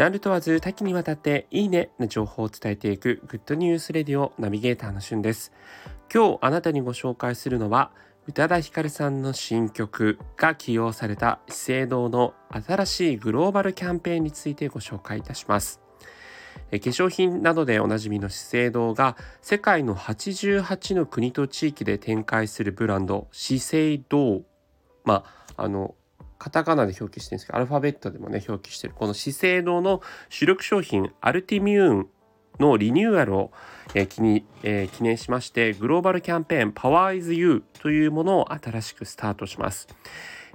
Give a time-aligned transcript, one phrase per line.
[0.00, 5.52] ジャンル問わず多岐にわたっていいねの情報を伝えていくグッドニュースレディオナビゲーターのしゅんです。
[6.10, 7.92] 今日あなたにご紹介するのは
[8.26, 12.32] 宇多田ヒカルさんの新曲が起用された資生堂の
[12.66, 15.82] 新しいグローバルキャンペーンについてご紹介いたします。
[16.70, 24.44] 化粧品などでおなじみの資生堂が世界の88の国と地域で展開するブランド資生堂
[25.04, 25.26] ま
[25.58, 25.94] ああの
[26.40, 32.08] カタカナで表記してるんですけどアルファベットでもね表記してるこの資生堂の主力商品アルティミューン
[32.58, 33.52] のリニューアルを、
[33.94, 39.86] え、記にえ、記念しましてグローバルキャンペーン Power is You というものを新しくスタートします。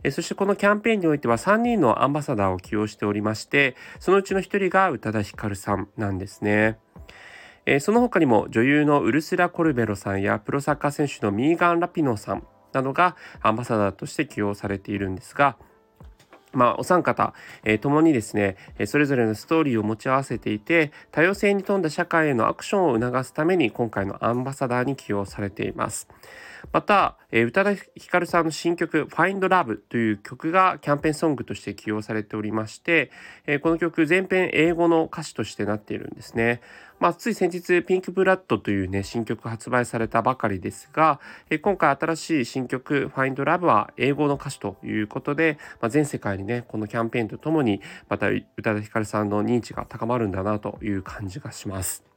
[0.04, 6.78] えそしてこのキャンペーンにおいては3人のアンバサダーを起用しておりましてそのうちの1人が宇多田ヒカルさんなんですね。
[7.66, 15.58] えその他にも女優のウルスラ・コルベロさんやプロサッカー選手のミーガン・ラピノさんなどがアンバサダーとして起用されているんですが
[16.56, 17.34] まあ、お三方、
[17.64, 26.08] えー、共にですね、それぞれのストーリーを持ち合わせていて、多様性に富んだ社会へのアクションを促すために今回のアンバサダーに起用されています。
[26.72, 33.12] また、え、宇多田ヒカルさんの新曲 Find Love という曲がキャンペーンソングとして起用されておりまして、
[33.46, 36.62] え、この曲全編英語の歌詞としてなっているんですね。
[37.00, 52.15] まあ、つい先日ピンクブラッドというね新曲発売されたばかりですが、え、今回新しい新曲 Find Love は英語の歌詞ということで、まあ、全世界にねこのキャンペーンとともにまた宇多田ヒカルさんの認知が高まるんだなという感じがします。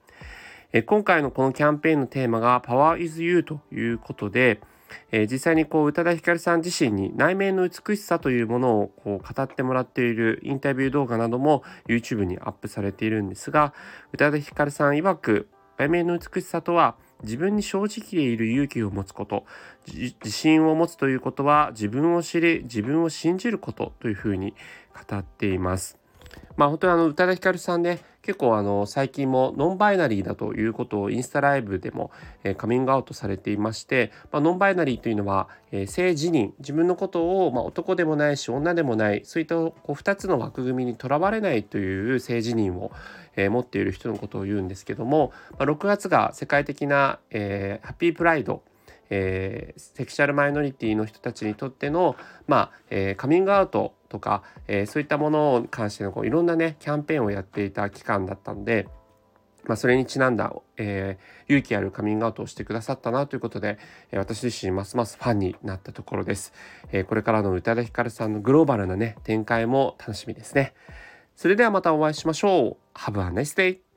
[0.73, 4.61] え今回のこのキャンペーンのテーマが Power is You ということで、
[5.11, 13.75] え実際にこう宇多田ヒカルさん自身に内面の美しさというものをこう語ってもらっているインタビュー動画なども YouTube にアップされているんですが
[14.13, 19.45] 宇多田ヒカルさん曰く内面の美しさとは自分に正直でいる勇気を持つこと
[19.87, 24.55] 自信を持つということは自分を知り自分を信じることというふうに
[25.09, 25.98] 語っています。
[26.59, 32.11] まあ本当にあの宇多田ヒカルさんね結構あの最近もノンバイナリーだということをインスタライブでも、
[32.45, 42.91] え、カミングアウトされていまして、まあ、ノンバイナリーというのは、え、性自認自分のことを、ま、男でもないし女でもないそういったこう2つの枠組みにとらわれないという性自認を、
[43.37, 48.63] え、持っている人のことを言うんですけども、ま、6月が世界的な、え、ハッピープライド
[49.11, 58.89] えー、セクシャルマイノリティの人たちにとっての、まあえー、カミングアウトとか、えー、そういったものに関してのこういろんなねキャンペーンをやっていた期間だったので、
[59.65, 63.79] まあ、それにちなんだ、えー、勇気あるカミングアウトをしてくださったなということで、
[64.11, 66.53] えー、私自身ますますファンになったところです、
[66.93, 70.75] えー、これからの宇多田ヒカルさんのグローバルなね展開も楽しみですね。
[71.39, 72.99] それではまたお会いしましょう。
[72.99, 73.88] Have a nice day!